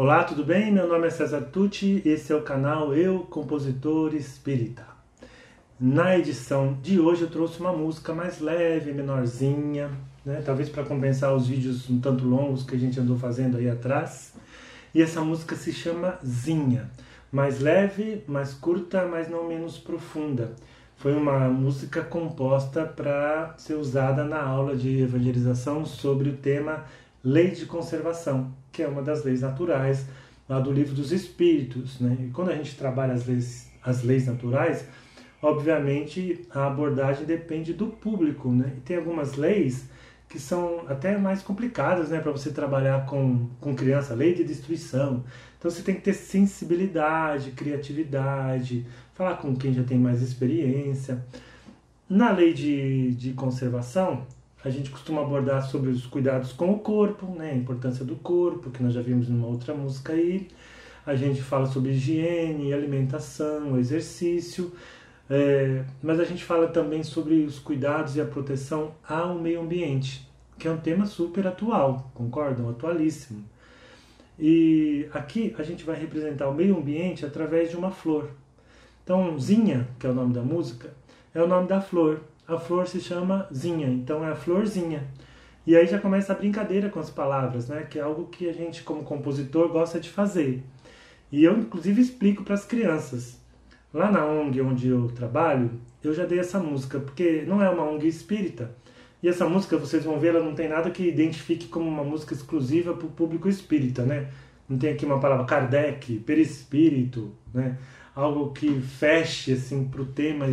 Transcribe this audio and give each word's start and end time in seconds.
Olá, 0.00 0.22
tudo 0.22 0.44
bem? 0.44 0.70
Meu 0.70 0.86
nome 0.86 1.08
é 1.08 1.10
César 1.10 1.40
Tucci, 1.40 2.00
esse 2.04 2.32
é 2.32 2.36
o 2.36 2.42
canal 2.42 2.94
Eu, 2.94 3.26
Compositor 3.28 4.14
Espírita. 4.14 4.86
Na 5.80 6.16
edição 6.16 6.78
de 6.80 7.00
hoje 7.00 7.22
eu 7.22 7.28
trouxe 7.28 7.58
uma 7.58 7.72
música 7.72 8.14
mais 8.14 8.38
leve, 8.38 8.92
menorzinha, 8.92 9.90
né? 10.24 10.40
talvez 10.46 10.68
para 10.68 10.84
compensar 10.84 11.34
os 11.34 11.48
vídeos 11.48 11.90
um 11.90 11.98
tanto 11.98 12.24
longos 12.24 12.62
que 12.62 12.76
a 12.76 12.78
gente 12.78 13.00
andou 13.00 13.18
fazendo 13.18 13.56
aí 13.56 13.68
atrás. 13.68 14.34
E 14.94 15.02
essa 15.02 15.20
música 15.20 15.56
se 15.56 15.72
chama 15.72 16.16
Zinha, 16.24 16.88
mais 17.32 17.58
leve, 17.58 18.22
mais 18.28 18.54
curta, 18.54 19.04
mas 19.04 19.28
não 19.28 19.48
menos 19.48 19.78
profunda. 19.78 20.52
Foi 20.96 21.12
uma 21.12 21.48
música 21.48 22.02
composta 22.02 22.84
para 22.84 23.52
ser 23.58 23.74
usada 23.74 24.22
na 24.22 24.40
aula 24.40 24.76
de 24.76 25.00
evangelização 25.00 25.84
sobre 25.84 26.28
o 26.28 26.36
tema 26.36 26.84
lei 27.22 27.50
de 27.50 27.66
conservação, 27.66 28.52
que 28.72 28.82
é 28.82 28.88
uma 28.88 29.02
das 29.02 29.24
leis 29.24 29.40
naturais 29.40 30.06
lá 30.48 30.60
do 30.60 30.72
livro 30.72 30.94
dos 30.94 31.12
Espíritos. 31.12 32.00
Né? 32.00 32.16
E 32.20 32.30
quando 32.30 32.50
a 32.50 32.56
gente 32.56 32.76
trabalha 32.76 33.14
as 33.14 33.26
leis, 33.26 33.70
as 33.82 34.02
leis 34.02 34.26
naturais, 34.26 34.86
obviamente 35.42 36.46
a 36.50 36.66
abordagem 36.66 37.24
depende 37.24 37.72
do 37.72 37.88
público. 37.88 38.50
Né? 38.50 38.72
E 38.76 38.80
tem 38.80 38.96
algumas 38.96 39.36
leis 39.36 39.88
que 40.28 40.38
são 40.38 40.84
até 40.88 41.16
mais 41.16 41.42
complicadas 41.42 42.10
né, 42.10 42.20
para 42.20 42.30
você 42.30 42.50
trabalhar 42.50 43.06
com, 43.06 43.48
com 43.60 43.74
criança, 43.74 44.14
lei 44.14 44.34
de 44.34 44.44
destruição. 44.44 45.24
Então 45.58 45.70
você 45.70 45.82
tem 45.82 45.94
que 45.94 46.02
ter 46.02 46.12
sensibilidade, 46.12 47.52
criatividade, 47.52 48.86
falar 49.14 49.36
com 49.36 49.56
quem 49.56 49.72
já 49.72 49.82
tem 49.82 49.98
mais 49.98 50.20
experiência. 50.20 51.24
Na 52.08 52.30
lei 52.30 52.52
de, 52.52 53.12
de 53.14 53.32
conservação, 53.32 54.26
a 54.64 54.70
gente 54.70 54.90
costuma 54.90 55.22
abordar 55.22 55.62
sobre 55.62 55.90
os 55.90 56.06
cuidados 56.06 56.52
com 56.52 56.72
o 56.72 56.78
corpo, 56.78 57.26
né, 57.26 57.50
a 57.52 57.54
importância 57.54 58.04
do 58.04 58.16
corpo, 58.16 58.70
que 58.70 58.82
nós 58.82 58.92
já 58.92 59.00
vimos 59.00 59.28
numa 59.28 59.46
outra 59.46 59.72
música 59.72 60.12
aí. 60.12 60.48
A 61.06 61.14
gente 61.14 61.40
fala 61.40 61.66
sobre 61.66 61.92
higiene, 61.92 62.72
alimentação, 62.72 63.78
exercício, 63.78 64.72
é, 65.30 65.84
mas 66.02 66.18
a 66.18 66.24
gente 66.24 66.44
fala 66.44 66.68
também 66.68 67.02
sobre 67.02 67.44
os 67.44 67.58
cuidados 67.58 68.16
e 68.16 68.20
a 68.20 68.24
proteção 68.24 68.92
ao 69.08 69.34
meio 69.36 69.60
ambiente, 69.60 70.28
que 70.58 70.66
é 70.66 70.70
um 70.70 70.78
tema 70.78 71.06
super 71.06 71.46
atual, 71.46 72.10
concordam? 72.14 72.68
Atualíssimo. 72.68 73.44
E 74.38 75.08
aqui 75.12 75.54
a 75.58 75.62
gente 75.62 75.84
vai 75.84 75.96
representar 75.96 76.48
o 76.48 76.54
meio 76.54 76.76
ambiente 76.76 77.24
através 77.24 77.70
de 77.70 77.76
uma 77.76 77.90
flor. 77.90 78.30
Então, 79.02 79.38
Zinha, 79.38 79.88
que 79.98 80.06
é 80.06 80.10
o 80.10 80.14
nome 80.14 80.34
da 80.34 80.42
música, 80.42 80.92
é 81.34 81.42
o 81.42 81.46
nome 81.46 81.66
da 81.68 81.80
flor 81.80 82.20
a 82.48 82.58
flor 82.58 82.88
se 82.88 82.98
chama 82.98 83.46
zinha, 83.54 83.86
então 83.86 84.24
é 84.24 84.30
a 84.30 84.34
florzinha. 84.34 85.06
E 85.66 85.76
aí 85.76 85.86
já 85.86 85.98
começa 85.98 86.32
a 86.32 86.36
brincadeira 86.36 86.88
com 86.88 86.98
as 86.98 87.10
palavras, 87.10 87.68
né? 87.68 87.82
Que 87.82 87.98
é 87.98 88.02
algo 88.02 88.28
que 88.28 88.48
a 88.48 88.52
gente, 88.54 88.82
como 88.82 89.04
compositor, 89.04 89.68
gosta 89.68 90.00
de 90.00 90.08
fazer. 90.08 90.62
E 91.30 91.44
eu, 91.44 91.58
inclusive, 91.58 92.00
explico 92.00 92.42
para 92.42 92.54
as 92.54 92.64
crianças. 92.64 93.38
Lá 93.92 94.10
na 94.10 94.24
ONG 94.24 94.62
onde 94.62 94.88
eu 94.88 95.08
trabalho, 95.08 95.70
eu 96.02 96.14
já 96.14 96.24
dei 96.24 96.38
essa 96.38 96.58
música, 96.58 96.98
porque 96.98 97.44
não 97.46 97.62
é 97.62 97.68
uma 97.68 97.84
ONG 97.84 98.08
espírita. 98.08 98.74
E 99.22 99.28
essa 99.28 99.46
música, 99.46 99.76
vocês 99.76 100.04
vão 100.04 100.18
ver, 100.18 100.28
ela 100.28 100.42
não 100.42 100.54
tem 100.54 100.68
nada 100.68 100.90
que 100.90 101.06
identifique 101.06 101.68
como 101.68 101.86
uma 101.86 102.04
música 102.04 102.32
exclusiva 102.32 102.94
para 102.94 103.06
o 103.06 103.10
público 103.10 103.46
espírita, 103.46 104.04
né? 104.04 104.28
Não 104.66 104.78
tem 104.78 104.94
aqui 104.94 105.04
uma 105.04 105.20
palavra 105.20 105.44
Kardec, 105.44 106.20
perispírito, 106.20 107.30
né? 107.52 107.76
Algo 108.14 108.52
que 108.52 108.80
feche, 108.80 109.52
assim, 109.52 109.84
para 109.84 110.00
o 110.00 110.06
tema 110.06 110.46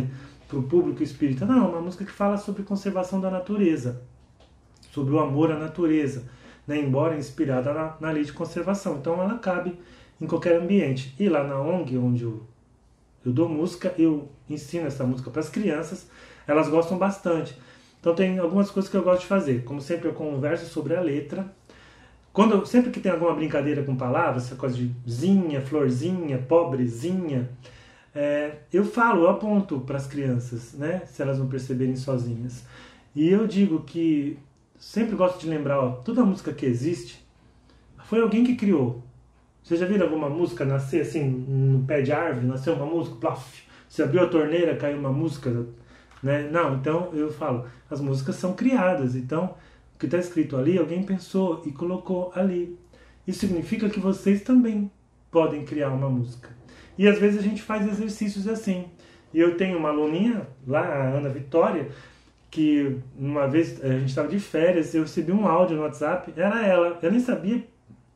para 0.48 0.58
o 0.58 0.62
público 0.62 1.02
espírita. 1.02 1.44
Não, 1.44 1.64
é 1.64 1.68
uma 1.68 1.80
música 1.80 2.04
que 2.04 2.12
fala 2.12 2.36
sobre 2.36 2.62
conservação 2.62 3.20
da 3.20 3.30
natureza, 3.30 4.02
sobre 4.92 5.14
o 5.14 5.18
amor 5.18 5.50
à 5.50 5.58
natureza, 5.58 6.24
né? 6.66 6.78
embora 6.78 7.16
inspirada 7.16 7.72
na, 7.72 7.96
na 8.00 8.10
lei 8.10 8.24
de 8.24 8.32
conservação. 8.32 8.96
Então 8.96 9.20
ela 9.20 9.38
cabe 9.38 9.78
em 10.20 10.26
qualquer 10.26 10.60
ambiente. 10.60 11.14
E 11.18 11.28
lá 11.28 11.44
na 11.44 11.60
ONG, 11.60 11.96
onde 11.98 12.24
eu, 12.24 12.42
eu 13.24 13.32
dou 13.32 13.48
música, 13.48 13.94
eu 13.98 14.28
ensino 14.48 14.86
essa 14.86 15.04
música 15.04 15.30
para 15.30 15.40
as 15.40 15.48
crianças, 15.48 16.08
elas 16.46 16.68
gostam 16.68 16.96
bastante. 16.96 17.58
Então 18.00 18.14
tem 18.14 18.38
algumas 18.38 18.70
coisas 18.70 18.90
que 18.90 18.96
eu 18.96 19.02
gosto 19.02 19.22
de 19.22 19.26
fazer. 19.26 19.64
Como 19.64 19.80
sempre 19.80 20.08
eu 20.08 20.14
converso 20.14 20.66
sobre 20.66 20.94
a 20.94 21.00
letra. 21.00 21.52
Quando 22.32 22.64
sempre 22.66 22.90
que 22.90 23.00
tem 23.00 23.10
alguma 23.10 23.34
brincadeira 23.34 23.82
com 23.82 23.96
palavras, 23.96 24.44
essa 24.44 24.56
coisa 24.56 24.76
de 24.76 24.92
zinha, 25.08 25.60
florzinha, 25.62 26.38
pobrezinha, 26.38 27.48
é, 28.16 28.60
eu 28.72 28.82
falo, 28.82 29.24
eu 29.24 29.28
aponto 29.28 29.78
para 29.80 29.98
as 29.98 30.06
crianças, 30.06 30.72
né, 30.72 31.02
se 31.04 31.20
elas 31.20 31.38
não 31.38 31.48
perceberem 31.48 31.94
sozinhas. 31.96 32.64
E 33.14 33.28
eu 33.28 33.46
digo 33.46 33.82
que 33.82 34.38
sempre 34.78 35.14
gosto 35.14 35.38
de 35.38 35.48
lembrar, 35.50 35.80
ó, 35.80 35.90
toda 35.96 36.24
música 36.24 36.50
que 36.50 36.64
existe 36.64 37.22
foi 38.06 38.22
alguém 38.22 38.42
que 38.42 38.56
criou. 38.56 39.02
Você 39.62 39.76
já 39.76 39.84
viu 39.84 40.02
alguma 40.02 40.30
música 40.30 40.64
nascer 40.64 41.02
assim 41.02 41.28
no 41.28 41.84
pé 41.84 42.00
de 42.00 42.10
árvore, 42.10 42.46
nasceu 42.46 42.72
uma 42.72 42.86
música, 42.86 43.16
plaf, 43.16 43.62
você 43.86 44.02
abriu 44.02 44.22
a 44.22 44.28
torneira, 44.28 44.76
caiu 44.76 44.98
uma 44.98 45.12
música, 45.12 45.66
né? 46.22 46.48
Não, 46.50 46.76
então 46.76 47.10
eu 47.12 47.30
falo, 47.30 47.66
as 47.90 48.00
músicas 48.00 48.36
são 48.36 48.54
criadas, 48.54 49.14
então 49.14 49.54
o 49.94 49.98
que 49.98 50.06
está 50.06 50.16
escrito 50.16 50.56
ali, 50.56 50.78
alguém 50.78 51.02
pensou 51.02 51.62
e 51.66 51.70
colocou 51.70 52.32
ali. 52.34 52.78
Isso 53.26 53.40
significa 53.40 53.90
que 53.90 54.00
vocês 54.00 54.42
também 54.42 54.90
podem 55.30 55.66
criar 55.66 55.90
uma 55.90 56.08
música. 56.08 56.55
E 56.98 57.06
às 57.06 57.18
vezes 57.18 57.38
a 57.38 57.42
gente 57.42 57.62
faz 57.62 57.86
exercícios 57.86 58.48
assim. 58.48 58.86
E 59.32 59.40
eu 59.40 59.56
tenho 59.56 59.78
uma 59.78 59.90
aluninha 59.90 60.46
lá, 60.66 60.80
a 60.80 61.08
Ana 61.10 61.28
Vitória, 61.28 61.88
que 62.50 62.96
uma 63.18 63.46
vez 63.46 63.82
a 63.84 63.88
gente 63.88 64.08
estava 64.08 64.28
de 64.28 64.38
férias, 64.38 64.94
eu 64.94 65.02
recebi 65.02 65.32
um 65.32 65.46
áudio 65.46 65.76
no 65.76 65.82
WhatsApp, 65.82 66.32
era 66.36 66.66
ela. 66.66 66.98
Eu 67.02 67.10
nem 67.10 67.20
sabia, 67.20 67.62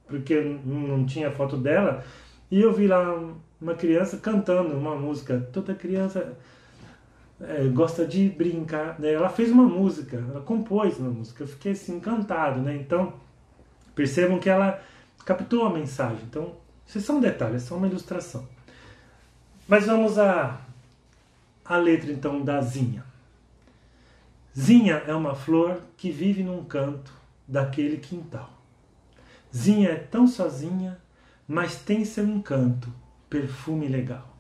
porque 0.07 0.41
não 0.65 1.05
tinha 1.05 1.31
foto 1.31 1.57
dela, 1.57 2.05
e 2.51 2.61
eu 2.61 2.73
vi 2.73 2.87
lá 2.87 3.19
uma 3.61 3.75
criança 3.75 4.17
cantando 4.17 4.75
uma 4.75 4.97
música. 4.97 5.49
Toda 5.53 5.75
criança 5.75 6.37
é, 7.41 7.65
gosta 7.69 8.07
de 8.07 8.29
brincar. 8.29 8.99
Né? 8.99 9.13
Ela 9.13 9.29
fez 9.29 9.51
uma 9.51 9.65
música, 9.65 10.17
ela 10.17 10.41
compôs 10.41 10.99
uma 10.99 11.11
música. 11.11 11.45
Eu 11.45 11.49
fiquei 11.49 11.73
assim 11.73 11.97
encantado, 11.97 12.61
né? 12.61 12.75
Então 12.77 13.13
percebam 13.95 14.39
que 14.39 14.49
ela 14.49 14.81
captou 15.25 15.65
a 15.65 15.71
mensagem. 15.71 16.23
Então, 16.29 16.55
isso 16.87 17.01
são 17.01 17.21
detalhes, 17.21 17.63
é 17.63 17.67
só 17.67 17.77
uma 17.77 17.87
ilustração. 17.87 18.49
Mas 19.71 19.87
vamos 19.87 20.19
à, 20.19 20.61
à 21.65 21.77
letra 21.77 22.11
então 22.11 22.43
da 22.43 22.61
Zinha. 22.61 23.05
Zinha 24.53 24.97
é 25.07 25.15
uma 25.15 25.33
flor 25.33 25.81
que 25.97 26.11
vive 26.11 26.43
num 26.43 26.65
canto 26.65 27.13
daquele 27.47 27.99
quintal. 27.99 28.51
Zinha 29.57 29.91
é 29.91 29.95
tão 29.95 30.27
sozinha, 30.27 30.99
mas 31.47 31.77
tem 31.77 32.05
seu 32.05 32.27
encanto, 32.27 32.93
perfume 33.29 33.87
legal. 33.87 34.37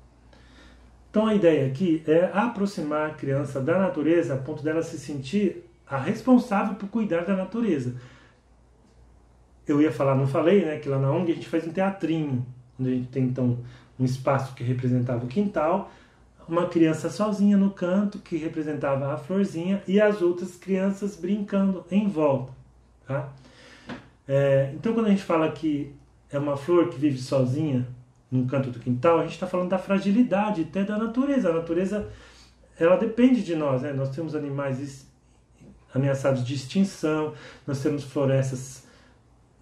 Então 1.09 1.29
a 1.29 1.35
ideia 1.37 1.69
aqui 1.69 2.03
é 2.09 2.29
aproximar 2.35 3.11
a 3.11 3.15
criança 3.15 3.61
da 3.61 3.79
natureza 3.79 4.35
a 4.35 4.37
ponto 4.37 4.65
dela 4.65 4.83
se 4.83 4.99
sentir 4.99 5.65
a 5.87 5.97
responsável 5.97 6.75
por 6.75 6.89
cuidar 6.89 7.25
da 7.25 7.37
natureza. 7.37 7.95
Eu 9.65 9.81
ia 9.81 9.93
falar, 9.93 10.17
não 10.17 10.27
falei, 10.27 10.65
né, 10.65 10.81
que 10.81 10.89
lá 10.89 10.99
na 10.99 11.13
ONG 11.13 11.31
a 11.31 11.35
gente 11.37 11.49
faz 11.49 11.65
um 11.69 11.73
teatrinho, 11.73 12.45
onde 12.81 12.91
a 12.91 12.95
gente 12.95 13.09
tem 13.11 13.23
então 13.27 13.61
um 14.01 14.05
espaço 14.05 14.55
que 14.55 14.65
representava 14.65 15.25
o 15.25 15.29
quintal, 15.29 15.93
uma 16.49 16.67
criança 16.67 17.11
sozinha 17.11 17.57
no 17.57 17.71
canto 17.71 18.19
que 18.19 18.37
representava 18.37 19.13
a 19.13 19.17
florzinha 19.17 19.83
e 19.87 20.01
as 20.01 20.23
outras 20.23 20.57
crianças 20.57 21.15
brincando 21.15 21.85
em 21.91 22.09
volta. 22.09 22.53
Tá? 23.07 23.29
É, 24.27 24.73
então, 24.75 24.95
quando 24.95 25.07
a 25.07 25.11
gente 25.11 25.23
fala 25.23 25.51
que 25.53 25.95
é 26.31 26.39
uma 26.39 26.57
flor 26.57 26.89
que 26.89 26.99
vive 26.99 27.19
sozinha 27.19 27.87
no 28.31 28.47
canto 28.47 28.71
do 28.71 28.81
quintal, 28.81 29.19
a 29.19 29.23
gente 29.23 29.33
está 29.33 29.47
falando 29.47 29.69
da 29.69 29.79
fragilidade 29.79 30.63
até 30.63 30.83
da 30.83 30.97
natureza. 30.97 31.51
A 31.51 31.53
natureza 31.53 32.09
ela 32.79 32.97
depende 32.97 33.43
de 33.43 33.55
nós, 33.55 33.83
né? 33.83 33.93
Nós 33.93 34.11
temos 34.11 34.35
animais 34.35 35.07
ameaçados 35.93 36.45
de 36.45 36.55
extinção, 36.55 37.35
nós 37.67 37.83
temos 37.83 38.05
florestas 38.05 38.85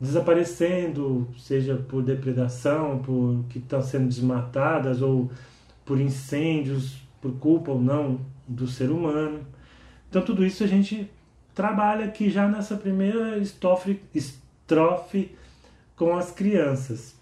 desaparecendo, 0.01 1.29
seja 1.37 1.75
por 1.77 2.03
depredação, 2.03 2.99
por 2.99 3.45
que 3.49 3.59
estão 3.59 3.83
sendo 3.83 4.09
desmatadas 4.09 5.03
ou 5.03 5.31
por 5.85 6.01
incêndios, 6.01 7.03
por 7.21 7.33
culpa 7.39 7.73
ou 7.73 7.81
não 7.81 8.21
do 8.47 8.67
ser 8.67 8.91
humano. 8.91 9.41
Então 10.09 10.23
tudo 10.23 10.45
isso 10.45 10.63
a 10.63 10.67
gente 10.67 11.11
trabalha 11.55 12.05
aqui 12.05 12.31
já 12.31 12.47
nessa 12.47 12.77
primeira 12.77 13.39
estrofe, 13.39 14.01
estrofe 14.15 15.33
com 15.97 16.17
as 16.17 16.31
crianças. 16.31 17.17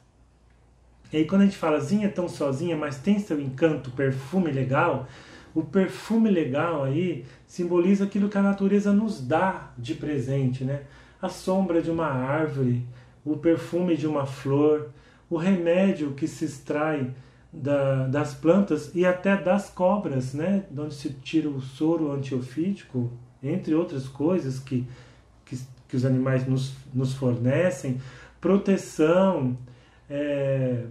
E 1.13 1.19
aí 1.19 1.25
quando 1.25 1.43
a 1.43 1.45
gente 1.45 1.57
fala 1.57 1.81
Zinha 1.81 2.07
é 2.07 2.11
tão 2.11 2.29
sozinha, 2.29 2.77
mas 2.77 2.99
tem 2.99 3.19
seu 3.19 3.41
encanto, 3.41 3.91
perfume 3.93 4.51
legal, 4.51 5.09
o 5.55 5.63
perfume 5.63 6.31
legal 6.31 6.85
aí 6.85 7.25
simboliza 7.47 8.05
aquilo 8.05 8.29
que 8.29 8.37
a 8.37 8.43
natureza 8.43 8.93
nos 8.93 9.27
dá 9.27 9.73
de 9.79 9.95
presente, 9.95 10.65
né? 10.65 10.83
A 11.21 11.29
sombra 11.29 11.81
de 11.81 11.91
uma 11.91 12.07
árvore, 12.07 12.87
o 13.25 13.37
perfume 13.37 13.97
de 13.97 14.07
uma 14.07 14.27
flor, 14.27 14.91
o 15.29 15.37
remédio 15.37 16.13
que 16.13 16.29
se 16.29 16.45
extrai 16.45 17.11
da, 17.53 18.07
das 18.07 18.35
plantas 18.35 18.95
e 18.95 19.05
até 19.05 19.37
das 19.37 19.71
cobras, 19.71 20.35
né? 20.35 20.65
de 20.71 20.81
onde 20.81 20.95
se 20.95 21.11
tira 21.11 21.49
o 21.49 21.61
soro 21.61 22.13
antiofídico, 22.13 23.11
entre 23.43 23.75
outras 23.75 24.07
coisas 24.07 24.59
que, 24.59 24.87
que, 25.45 25.59
que 25.89 25.97
os 25.97 26.05
animais 26.05 26.47
nos, 26.47 26.75
nos 26.93 27.15
fornecem, 27.15 28.01
proteção, 28.41 29.57
é, 30.09 30.85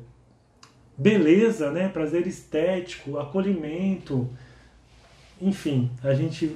beleza, 0.97 1.71
né? 1.71 1.87
prazer 1.87 2.25
estético, 2.25 3.17
acolhimento, 3.17 4.29
enfim, 5.41 5.91
a 6.03 6.13
gente 6.13 6.55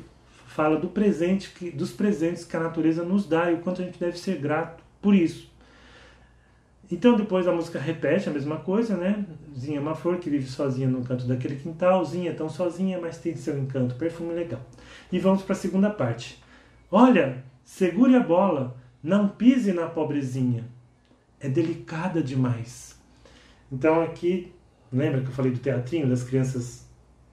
fala 0.60 0.78
do 0.78 0.90
presente 0.90 1.52
que, 1.52 1.72
dos 1.72 1.94
presentes 1.94 2.44
que 2.44 2.58
a 2.58 2.60
natureza 2.60 3.02
nos 3.02 3.26
dá 3.26 3.50
e 3.50 3.54
o 3.54 3.60
quanto 3.60 3.82
a 3.82 3.86
gente 3.86 3.98
deve 3.98 4.20
ser 4.20 4.38
grato 4.40 4.84
por 5.02 5.16
isso. 5.16 5.50
Então 6.92 7.16
depois 7.16 7.48
a 7.48 7.54
música 7.54 7.80
repete 7.80 8.28
a 8.28 8.34
mesma 8.34 8.58
coisa, 8.58 8.98
né? 8.98 9.26
Zinha 9.58 9.78
é 9.78 9.82
uma 9.82 9.96
flor 9.96 10.18
que 10.18 10.30
vive 10.30 10.48
sozinha 10.48 10.90
no 10.90 11.02
canto 11.02 11.26
daquele 11.26 11.56
quintal, 11.56 12.04
Zinha 12.04 12.32
é 12.32 12.34
tão 12.34 12.50
sozinha, 12.50 13.00
mas 13.00 13.18
tem 13.20 13.38
seu 13.38 13.58
encanto, 13.58 13.96
perfume 13.96 14.34
legal. 14.34 14.60
E 15.10 15.18
vamos 15.18 15.44
para 15.44 15.54
a 15.54 15.58
segunda 15.58 15.90
parte. 15.90 16.44
Olha, 16.92 17.42
segure 17.64 18.14
a 18.18 18.20
bola, 18.20 18.76
não 19.02 19.30
pise 19.30 19.72
na 19.72 19.88
pobrezinha. 19.88 20.66
É 21.40 21.48
delicada 21.48 22.22
demais. 22.22 23.00
Então 23.72 24.02
aqui, 24.02 24.52
lembra 24.92 25.22
que 25.22 25.28
eu 25.28 25.34
falei 25.34 25.54
do 25.54 25.60
teatrinho 25.60 26.10
das 26.10 26.22
crianças 26.22 26.86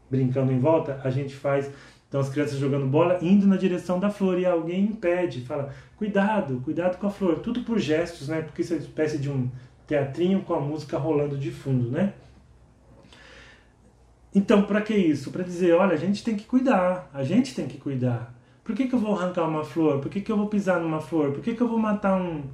brincando 0.08 0.52
em 0.52 0.61
volta? 0.61 1.00
A 1.02 1.11
gente 1.11 1.34
faz 1.34 1.69
então 2.17 2.23
as 2.23 2.31
crianças 2.31 2.59
jogando 2.59 2.87
bola, 2.87 3.19
indo 3.21 3.47
na 3.47 3.59
direção 3.59 4.01
da 4.01 4.09
flor 4.09 4.39
e 4.39 4.47
alguém 4.47 4.85
impede, 4.85 5.43
fala: 5.43 5.75
cuidado, 5.99 6.63
cuidado 6.65 6.97
com 6.97 7.07
a 7.07 7.11
flor. 7.11 7.41
Tudo 7.41 7.61
por 7.61 7.79
gestos, 7.79 8.29
né? 8.29 8.41
Porque 8.41 8.63
isso 8.63 8.73
é 8.73 8.77
uma 8.77 8.83
espécie 8.83 9.19
de 9.19 9.31
um 9.31 9.51
teatrinho 9.87 10.41
com 10.41 10.55
a 10.55 10.61
música 10.61 10.97
rolando 10.97 11.37
de 11.37 11.51
fundo, 11.51 11.91
né? 11.91 12.15
Então, 14.35 14.63
para 14.63 14.81
que 14.81 14.95
isso? 14.95 15.31
Para 15.31 15.43
dizer: 15.45 15.75
olha, 15.75 15.93
a 15.93 15.99
gente 15.99 16.25
tem 16.25 16.35
que 16.35 16.45
cuidar, 16.45 17.11
a 17.13 17.23
gente 17.23 17.55
tem 17.55 17.67
que 17.67 17.77
cuidar. 17.77 18.35
Por 18.65 18.75
que, 18.75 18.89
que 18.89 18.95
eu 18.95 18.99
vou 18.99 19.15
arrancar 19.15 19.47
uma 19.47 19.63
flor? 19.63 20.01
Por 20.01 20.11
que, 20.11 20.23
que 20.23 20.33
eu 20.33 20.39
vou 20.39 20.47
pisar 20.47 20.81
numa 20.81 21.03
flor? 21.03 21.33
Por 21.33 21.43
que, 21.43 21.55
que 21.55 21.61
eu 21.61 21.69
vou 21.69 21.79
matar 21.79 22.19
um, 22.19 22.45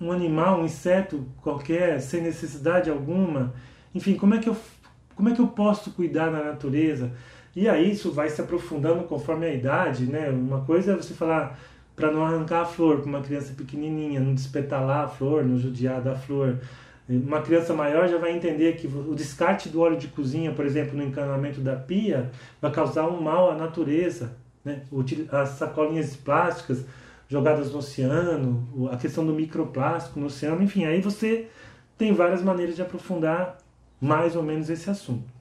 um 0.00 0.10
animal, 0.10 0.60
um 0.60 0.64
inseto 0.64 1.24
qualquer, 1.40 2.00
sem 2.00 2.20
necessidade 2.20 2.90
alguma? 2.90 3.54
Enfim, 3.94 4.16
como 4.16 4.34
é 4.34 4.38
que 4.38 4.48
eu, 4.48 4.56
como 5.14 5.28
é 5.28 5.32
que 5.32 5.40
eu 5.40 5.46
posso 5.46 5.92
cuidar 5.92 6.30
da 6.30 6.42
natureza? 6.42 7.12
E 7.56 7.70
aí 7.70 7.90
isso 7.90 8.12
vai 8.12 8.28
se 8.28 8.38
aprofundando 8.38 9.04
conforme 9.04 9.46
a 9.46 9.54
idade, 9.54 10.04
né? 10.04 10.28
Uma 10.28 10.60
coisa 10.60 10.92
é 10.92 10.94
você 10.94 11.14
falar 11.14 11.58
para 11.96 12.12
não 12.12 12.22
arrancar 12.22 12.60
a 12.60 12.64
flor 12.66 12.98
para 12.98 13.08
uma 13.08 13.22
criança 13.22 13.54
pequenininha, 13.54 14.20
não 14.20 14.34
despetalar 14.34 15.06
a 15.06 15.08
flor, 15.08 15.42
não 15.42 15.58
judiar 15.58 16.02
da 16.02 16.14
flor. 16.14 16.58
Uma 17.08 17.40
criança 17.40 17.72
maior 17.72 18.08
já 18.08 18.18
vai 18.18 18.36
entender 18.36 18.76
que 18.76 18.86
o 18.86 19.14
descarte 19.14 19.70
do 19.70 19.80
óleo 19.80 19.96
de 19.96 20.08
cozinha, 20.08 20.52
por 20.52 20.66
exemplo, 20.66 20.98
no 20.98 21.02
encanamento 21.02 21.62
da 21.62 21.74
pia, 21.74 22.30
vai 22.60 22.70
causar 22.70 23.08
um 23.08 23.22
mal 23.22 23.50
à 23.50 23.54
natureza. 23.54 24.36
Né? 24.62 24.82
As 25.32 25.50
sacolinhas 25.50 26.14
plásticas 26.14 26.84
jogadas 27.26 27.72
no 27.72 27.78
oceano, 27.78 28.90
a 28.92 28.98
questão 28.98 29.24
do 29.24 29.32
microplástico 29.32 30.20
no 30.20 30.26
oceano, 30.26 30.62
enfim, 30.62 30.84
aí 30.84 31.00
você 31.00 31.48
tem 31.96 32.12
várias 32.12 32.42
maneiras 32.42 32.76
de 32.76 32.82
aprofundar 32.82 33.56
mais 33.98 34.36
ou 34.36 34.42
menos 34.42 34.68
esse 34.68 34.90
assunto. 34.90 35.35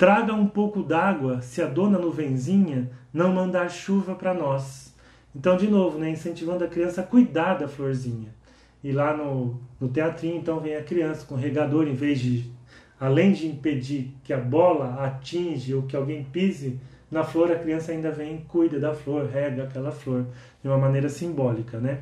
Traga 0.00 0.32
um 0.32 0.46
pouco 0.46 0.82
d'água 0.82 1.42
se 1.42 1.60
a 1.60 1.66
dona 1.66 1.98
nuvenzinha 1.98 2.90
não 3.12 3.34
mandar 3.34 3.70
chuva 3.70 4.14
para 4.14 4.32
nós. 4.32 4.94
Então, 5.36 5.58
de 5.58 5.68
novo, 5.68 5.98
né, 5.98 6.08
incentivando 6.08 6.64
a 6.64 6.68
criança 6.68 7.02
a 7.02 7.04
cuidar 7.04 7.58
da 7.58 7.68
florzinha. 7.68 8.34
E 8.82 8.92
lá 8.92 9.14
no, 9.14 9.60
no 9.78 9.90
teatrinho, 9.90 10.38
então, 10.38 10.58
vem 10.58 10.74
a 10.74 10.82
criança 10.82 11.26
com 11.26 11.34
regador, 11.34 11.86
em 11.86 11.92
vez 11.92 12.18
de, 12.18 12.50
além 12.98 13.32
de 13.32 13.46
impedir 13.46 14.16
que 14.24 14.32
a 14.32 14.38
bola 14.38 15.04
atinge 15.04 15.74
ou 15.74 15.82
que 15.82 15.94
alguém 15.94 16.24
pise 16.24 16.80
na 17.10 17.22
flor, 17.22 17.52
a 17.52 17.58
criança 17.58 17.92
ainda 17.92 18.10
vem 18.10 18.36
e 18.36 18.44
cuida 18.44 18.80
da 18.80 18.94
flor, 18.94 19.26
rega 19.26 19.64
aquela 19.64 19.92
flor, 19.92 20.24
de 20.62 20.68
uma 20.70 20.78
maneira 20.78 21.10
simbólica, 21.10 21.78
né? 21.78 21.98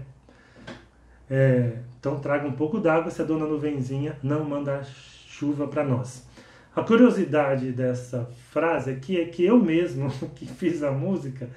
É, 1.29 1.79
então, 1.99 2.21
traga 2.21 2.47
um 2.47 2.53
pouco 2.53 2.79
d'água 2.79 3.11
se 3.11 3.21
a 3.21 3.25
dona 3.25 3.45
nuvenzinha 3.45 4.17
não 4.23 4.45
mandar 4.45 4.85
chuva 4.85 5.67
para 5.67 5.83
nós. 5.83 6.28
A 6.75 6.83
curiosidade 6.83 7.73
dessa 7.73 8.29
frase 8.51 8.91
aqui 8.91 9.21
é 9.21 9.25
que 9.25 9.45
eu 9.45 9.59
mesmo, 9.59 10.11
que 10.37 10.47
fiz 10.47 10.83
a 10.83 10.91
música, 10.91 11.49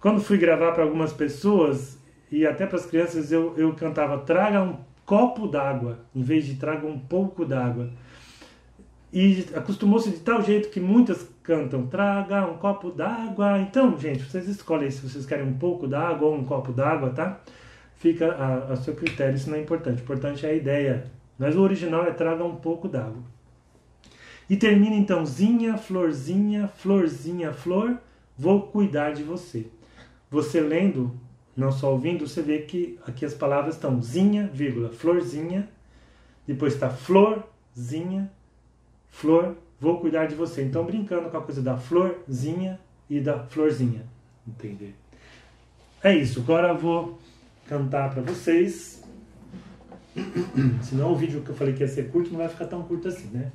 quando 0.00 0.20
fui 0.20 0.38
gravar 0.38 0.72
para 0.72 0.82
algumas 0.82 1.12
pessoas 1.12 1.98
e 2.30 2.46
até 2.46 2.66
para 2.66 2.76
as 2.76 2.86
crianças, 2.86 3.32
eu, 3.32 3.54
eu 3.56 3.74
cantava 3.74 4.18
traga 4.18 4.62
um 4.62 4.76
copo 5.04 5.48
d'água, 5.48 5.98
em 6.14 6.22
vez 6.22 6.46
de 6.46 6.54
traga 6.54 6.86
um 6.86 6.98
pouco 6.98 7.44
d'água. 7.44 7.90
E 9.12 9.44
acostumou-se 9.56 10.08
de 10.08 10.18
tal 10.20 10.40
jeito 10.40 10.68
que 10.70 10.78
muitas 10.78 11.28
cantam 11.42 11.86
traga 11.88 12.46
um 12.46 12.56
copo 12.56 12.90
d'água. 12.90 13.58
Então, 13.58 13.98
gente, 13.98 14.22
vocês 14.22 14.46
escolhem 14.46 14.90
se 14.90 15.00
vocês 15.06 15.26
querem 15.26 15.44
um 15.44 15.58
pouco 15.58 15.88
d'água 15.88 16.28
ou 16.28 16.36
um 16.36 16.44
copo 16.44 16.72
d'água, 16.72 17.10
tá? 17.10 17.40
Fica 17.96 18.32
a, 18.32 18.72
a 18.72 18.76
seu 18.76 18.94
critério, 18.94 19.34
isso 19.34 19.50
não 19.50 19.56
é 19.56 19.60
importante. 19.60 20.00
O 20.00 20.04
importante 20.04 20.46
é 20.46 20.50
a 20.50 20.54
ideia. 20.54 21.10
Mas 21.36 21.56
o 21.56 21.60
original 21.60 22.04
é 22.04 22.12
traga 22.12 22.44
um 22.44 22.54
pouco 22.54 22.86
d'água. 22.86 23.22
E 24.50 24.56
termina 24.56 24.96
então, 24.96 25.24
zinha, 25.24 25.78
florzinha, 25.78 26.66
florzinha, 26.66 27.52
flor, 27.52 27.96
vou 28.36 28.62
cuidar 28.62 29.12
de 29.12 29.22
você. 29.22 29.68
Você 30.28 30.60
lendo, 30.60 31.14
não 31.56 31.70
só 31.70 31.92
ouvindo, 31.92 32.26
você 32.26 32.42
vê 32.42 32.58
que 32.58 32.98
aqui 33.06 33.24
as 33.24 33.32
palavras 33.32 33.76
estão 33.76 34.02
zinha, 34.02 34.50
vírgula, 34.52 34.90
florzinha, 34.90 35.68
depois 36.48 36.74
está 36.74 36.90
florzinha, 36.90 38.28
flor, 39.08 39.56
vou 39.80 40.00
cuidar 40.00 40.26
de 40.26 40.34
você. 40.34 40.64
Então, 40.64 40.84
brincando 40.84 41.30
com 41.30 41.36
a 41.36 41.42
coisa 41.42 41.62
da 41.62 41.76
florzinha 41.76 42.80
e 43.08 43.20
da 43.20 43.44
florzinha. 43.44 44.04
Entender? 44.48 44.96
É 46.02 46.12
isso. 46.12 46.40
Agora 46.40 46.70
eu 46.70 46.76
vou 46.76 47.20
cantar 47.68 48.12
para 48.12 48.22
vocês. 48.22 49.00
Senão 50.82 51.12
o 51.12 51.16
vídeo 51.16 51.40
que 51.40 51.50
eu 51.50 51.54
falei 51.54 51.72
que 51.72 51.84
ia 51.84 51.88
ser 51.88 52.10
curto 52.10 52.30
não 52.30 52.38
vai 52.38 52.48
ficar 52.48 52.64
tão 52.64 52.82
curto 52.82 53.06
assim, 53.06 53.28
né? 53.28 53.52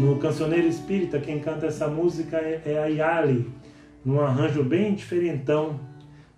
No 0.00 0.18
Cancioneiro 0.18 0.66
Espírita, 0.66 1.20
quem 1.20 1.38
canta 1.38 1.66
essa 1.66 1.86
música 1.86 2.36
é, 2.36 2.60
é 2.66 2.78
a 2.78 2.86
Yali, 2.86 3.48
num 4.04 4.20
arranjo 4.20 4.62
bem 4.64 4.94
diferentão 4.94 5.78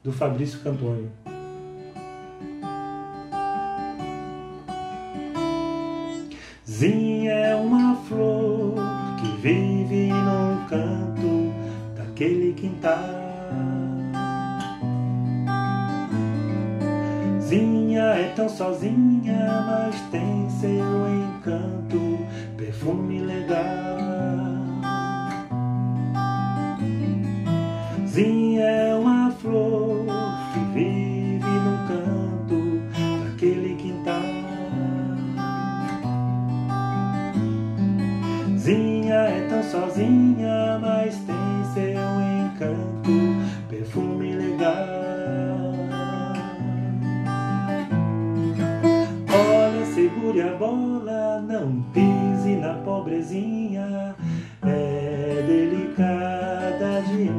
do 0.05 0.13
Fabrício 0.13 0.61
Cantônio. 0.61 1.11
Zinha 6.69 7.33
é 7.33 7.55
uma 7.57 7.97
flor 7.97 8.75
que 9.19 9.41
vive 9.41 10.09
num 10.09 10.67
canto 10.69 11.53
daquele 11.97 12.53
quintal. 12.53 13.26
Zinha 17.47 18.03
é 18.03 18.33
tão 18.35 18.49
sozinha, 18.49 19.63
mas 19.69 20.01
tem 20.11 20.51
seu 20.51 21.09
encanto 21.09 22.19
perfume 22.57 23.21
legal. 23.21 24.16
A 50.47 50.57
bola, 50.57 51.43
não 51.47 51.83
pisa 51.93 52.27
na 52.61 52.75
pobrezinha 52.75 54.15
é 54.63 55.45
delicada 55.47 57.03
demais. 57.03 57.37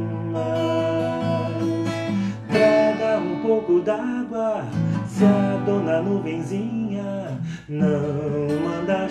Traga 2.49 3.19
um 3.19 3.41
pouco 3.41 3.79
d'água 3.81 4.63
se 5.07 5.23
a 5.23 5.63
dona 5.65 6.01
nuvenzinha 6.01 7.39
não 7.69 8.59
manda 8.63 9.07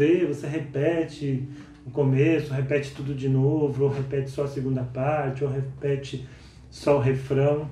vê, 0.00 0.24
você 0.24 0.46
repete 0.46 1.46
o 1.86 1.90
começo, 1.90 2.54
repete 2.54 2.94
tudo 2.94 3.14
de 3.14 3.28
novo, 3.28 3.84
ou 3.84 3.90
repete 3.90 4.30
só 4.30 4.44
a 4.44 4.48
segunda 4.48 4.82
parte, 4.82 5.44
ou 5.44 5.50
repete 5.50 6.26
só 6.70 6.96
o 6.96 7.00
refrão. 7.00 7.70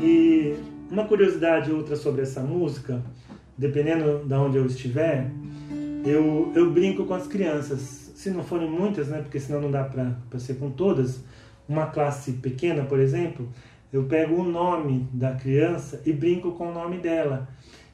E 0.00 0.54
uma 0.88 1.04
curiosidade 1.04 1.72
outra 1.72 1.96
sobre 1.96 2.22
essa 2.22 2.40
música, 2.40 3.02
dependendo 3.58 4.24
de 4.24 4.34
onde 4.34 4.56
eu 4.56 4.66
estiver, 4.66 5.28
eu, 6.04 6.52
eu 6.54 6.70
brinco 6.70 7.04
com 7.04 7.14
as 7.14 7.26
crianças. 7.26 8.12
Se 8.14 8.30
não 8.30 8.44
forem 8.44 8.70
muitas, 8.70 9.08
né, 9.08 9.20
porque 9.20 9.40
senão 9.40 9.60
não 9.60 9.70
dá 9.70 9.82
para 9.82 10.38
ser 10.38 10.54
com 10.54 10.70
todas, 10.70 11.24
uma 11.68 11.86
classe 11.86 12.32
pequena, 12.34 12.84
por 12.84 13.00
exemplo, 13.00 13.48
eu 13.92 14.04
pego 14.04 14.36
o 14.36 14.44
nome 14.44 15.08
da 15.12 15.32
criança 15.32 16.00
e 16.06 16.12
brinco 16.12 16.52
com 16.52 16.68
o 16.68 16.74
nome 16.74 16.98
dela. 16.98 17.48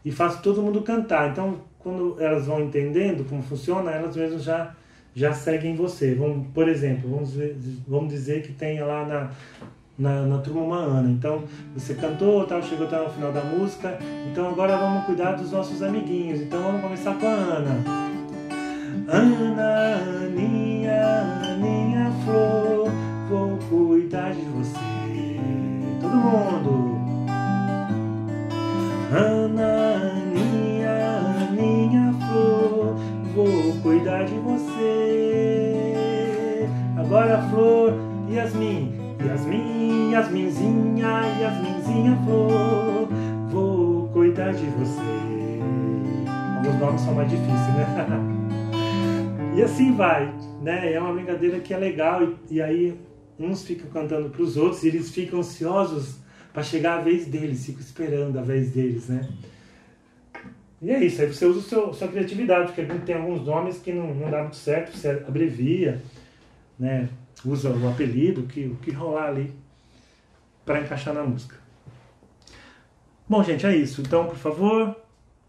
E 0.05 0.13
faço 0.13 0.43
todo 0.43 0.63
mundo 0.63 0.83
cantar. 0.83 1.31
Então, 1.31 1.61
quando 1.87 2.17
elas 2.19 2.49
vão 2.49 2.61
entendendo 2.61 3.25
como 3.29 3.41
funciona, 3.41 3.93
elas 3.93 4.17
mesmas 4.17 4.43
já, 4.43 4.75
já 5.15 5.33
seguem 5.33 5.77
você. 5.77 6.17
Vamos, 6.17 6.49
por 6.53 6.69
exemplo, 6.69 7.09
vamos, 7.09 7.33
vamos 7.87 8.13
dizer 8.13 8.43
que 8.43 8.53
tenha 8.53 8.85
lá 8.85 9.07
na, 9.07 9.31
na, 9.97 10.27
na 10.27 10.39
turma 10.39 10.63
uma 10.63 10.79
Ana. 10.79 11.09
Então, 11.09 11.45
você 11.77 11.95
cantou, 11.95 12.45
tal, 12.45 12.61
chegou 12.61 12.89
até 12.89 13.01
o 13.01 13.09
final 13.09 13.31
da 13.31 13.45
música. 13.45 13.97
Então, 14.29 14.49
agora 14.49 14.77
vamos 14.77 15.07
cuidar 15.07 15.35
dos 15.35 15.53
nossos 15.53 15.81
amiguinhos. 15.81 16.41
Então, 16.41 16.61
vamos 16.61 16.81
começar 16.81 17.15
com 17.15 17.25
a 17.25 17.31
Ana. 17.31 17.85
Ana, 19.07 20.25
Aninha, 20.25 21.41
Aninha 21.53 22.11
Flor, 22.25 22.91
vou 23.29 23.57
cuidar 23.69 24.33
de 24.33 24.41
você. 24.41 25.39
Todo 26.01 26.17
mundo. 26.17 26.97
Ana, 29.13 29.46
cuidar 33.83 34.25
de 34.25 34.35
você. 34.35 35.75
Agora, 36.97 37.43
Flor, 37.51 37.93
Yasmin 38.31 39.07
Yasmin, 39.27 40.13
Yasminzinha, 40.13 41.23
Yasminzinha 41.41 42.17
flor, 42.25 43.09
vou 43.51 44.09
cuidar 44.11 44.53
de 44.53 44.67
você. 44.67 45.61
Alguns 46.57 46.81
nomes 46.81 47.01
são 47.01 47.15
mais 47.15 47.31
difíceis, 47.31 47.57
né? 47.75 47.87
e 49.57 49.63
assim 49.63 49.95
vai, 49.95 50.33
né? 50.63 50.93
É 50.93 51.01
uma 51.01 51.13
brincadeira 51.13 51.59
que 51.61 51.75
é 51.75 51.77
legal 51.77 52.23
e, 52.23 52.37
e 52.51 52.63
aí 52.63 53.01
uns 53.39 53.65
ficam 53.65 53.91
cantando 53.91 54.31
para 54.31 54.43
os 54.43 54.57
outros 54.57 54.85
e 54.85 54.89
eles 54.89 55.11
ficam 55.11 55.41
ansiosos 55.41 56.19
para 56.53 56.63
chegar 56.63 56.99
a 56.99 57.03
vez 57.03 57.27
deles, 57.27 57.67
ficam 57.67 57.81
esperando 57.81 58.39
a 58.39 58.43
vez 58.43 58.71
deles, 58.71 59.09
né? 59.09 59.29
E 60.87 60.91
é 60.93 61.05
isso, 61.05 61.21
aí 61.21 61.27
você 61.27 61.45
usa 61.45 61.59
a 61.59 61.63
seu, 61.65 61.93
sua 61.93 62.07
criatividade, 62.07 62.71
porque 62.71 62.85
tem 63.01 63.17
alguns 63.17 63.45
nomes 63.45 63.77
que 63.79 63.93
não, 63.93 64.15
não 64.15 64.31
dá 64.31 64.43
muito 64.43 64.55
certo, 64.55 64.97
você 64.97 65.21
abrevia, 65.27 66.01
né? 66.79 67.09
usa 67.45 67.71
o 67.71 67.89
apelido, 67.89 68.45
que, 68.45 68.67
o 68.67 68.77
que 68.77 68.93
rolar 68.93 69.31
ali 69.31 69.53
para 70.65 70.81
encaixar 70.81 71.13
na 71.13 71.25
música. 71.25 71.57
Bom, 73.29 73.43
gente, 73.43 73.67
é 73.67 73.75
isso. 73.75 74.01
Então, 74.01 74.27
por 74.27 74.37
favor, 74.37 74.95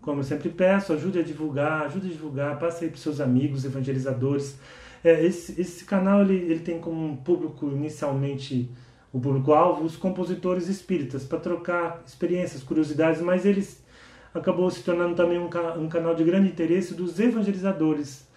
como 0.02 0.22
eu 0.22 0.24
sempre 0.24 0.50
peço, 0.50 0.92
ajude 0.92 1.20
a 1.20 1.24
divulgar, 1.24 1.84
ajude 1.84 2.08
a 2.08 2.12
divulgar, 2.12 2.58
passe 2.58 2.86
aí 2.86 2.90
para 2.90 3.00
seus 3.00 3.20
amigos 3.20 3.64
evangelizadores. 3.64 4.58
É, 5.04 5.24
esse, 5.24 5.62
esse 5.62 5.86
canal 5.86 6.24
ele, 6.24 6.34
ele 6.34 6.62
tem 6.62 6.80
como 6.80 7.16
público 7.18 7.68
inicialmente 7.68 8.72
o 9.14 9.20
público-alvo 9.20 9.84
os 9.86 9.96
compositores 9.96 10.68
espíritas 10.68 11.24
para 11.26 11.38
trocar 11.38 12.02
experiências, 12.08 12.64
curiosidades, 12.64 13.22
mas 13.22 13.46
eles 13.46 13.86
acabou 14.34 14.70
se 14.70 14.84
tornando 14.84 15.16
também 15.16 15.38
um, 15.38 15.50
um 15.80 15.90
canal 15.90 16.16
de 16.16 16.24
grande 16.24 16.50
interesse 16.50 16.94
dos 16.94 17.20
evangelizadores 17.20 18.28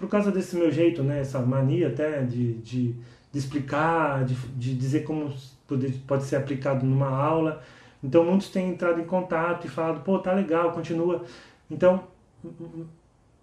por 0.00 0.08
causa 0.08 0.32
desse 0.32 0.56
meu 0.56 0.70
jeito, 0.72 1.02
né, 1.02 1.20
essa 1.20 1.38
mania 1.40 1.88
até 1.88 2.22
de, 2.22 2.54
de, 2.54 2.94
de 3.30 3.38
explicar, 3.38 4.24
de, 4.24 4.34
de 4.34 4.74
dizer 4.74 5.04
como 5.04 5.30
pode, 5.68 5.92
pode 6.06 6.24
ser 6.24 6.36
aplicado 6.36 6.86
numa 6.86 7.10
aula. 7.10 7.62
Então 8.02 8.24
muitos 8.24 8.48
têm 8.48 8.70
entrado 8.70 8.98
em 8.98 9.04
contato 9.04 9.66
e 9.66 9.70
falado, 9.70 10.02
pô, 10.02 10.18
tá 10.18 10.32
legal, 10.32 10.72
continua. 10.72 11.22
Então, 11.70 12.04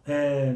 é, 0.07 0.55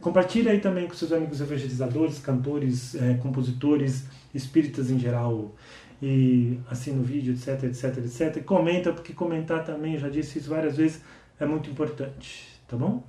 compartilhe 0.00 0.48
aí 0.48 0.58
também 0.58 0.88
com 0.88 0.94
seus 0.94 1.12
amigos 1.12 1.38
evangelizadores, 1.42 2.18
cantores, 2.18 2.94
é, 2.94 3.14
compositores, 3.14 4.06
espíritas 4.34 4.90
em 4.90 4.98
geral, 4.98 5.54
e 6.00 6.58
assina 6.70 7.00
o 7.00 7.02
vídeo, 7.02 7.34
etc, 7.34 7.64
etc, 7.64 7.98
etc. 7.98 8.36
E 8.36 8.40
comenta, 8.42 8.92
porque 8.92 9.12
comentar 9.12 9.64
também, 9.64 9.98
já 9.98 10.08
disse 10.08 10.38
isso 10.38 10.50
várias 10.50 10.76
vezes, 10.76 11.00
é 11.38 11.46
muito 11.46 11.70
importante, 11.70 12.60
tá 12.68 12.76
bom? 12.76 13.02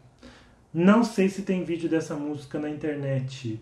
Não 0.74 1.04
sei 1.04 1.30
se 1.30 1.42
tem 1.42 1.64
vídeo 1.64 1.90
dessa 1.90 2.16
música 2.16 2.60
na 2.60 2.70
internet. 2.70 3.60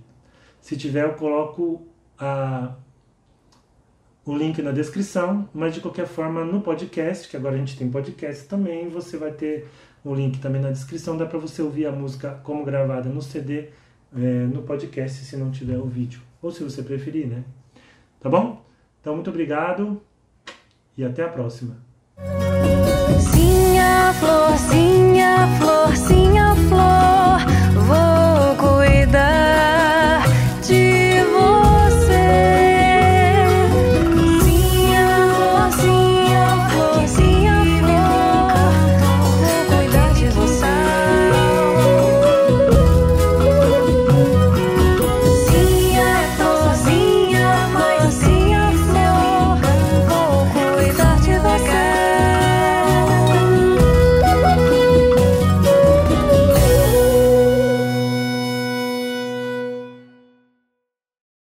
Se 0.60 0.75
tiver, 0.75 1.05
eu 1.05 1.13
coloco 1.13 1.88
a, 2.17 2.75
o 4.25 4.36
link 4.36 4.62
na 4.62 4.72
descrição, 4.72 5.48
mas 5.53 5.74
de 5.74 5.82
qualquer 5.82 6.08
forma 6.08 6.44
no 6.44 6.62
podcast, 6.62 7.29
que 7.29 7.38
agora 7.38 7.55
a 7.55 7.58
gente 7.58 7.77
tem 7.77 7.89
podcast 7.89 8.48
também, 8.48 8.89
você 8.89 9.17
vai 9.17 9.32
ter 9.32 9.67
o 10.03 10.13
link 10.13 10.39
também 10.39 10.62
na 10.62 10.72
descrição, 10.72 11.17
dá 11.17 11.25
para 11.25 11.39
você 11.39 11.62
ouvir 11.62 11.86
a 11.86 11.91
música 11.91 12.39
como 12.44 12.63
gravada 12.65 13.10
no 13.10 13.22
CD, 13.22 13.70
é, 14.15 14.20
no 14.48 14.63
podcast, 14.63 15.24
se 15.24 15.38
não 15.38 15.51
tiver 15.51 15.77
o 15.77 15.86
vídeo, 15.86 16.22
ou 16.41 16.51
se 16.51 16.63
você 16.63 16.82
preferir, 16.82 17.27
né? 17.27 17.44
Tá 18.20 18.29
bom? 18.29 18.64
Então, 19.05 19.13
muito 19.13 19.29
obrigado 19.29 20.01
e 20.97 21.05
até 21.05 21.21
a 21.21 21.27
próxima. 21.27 21.77
Florzinha, 23.05 24.12
florzinha, 24.19 25.47
florzinha, 25.59 26.55
flor. 26.67 27.35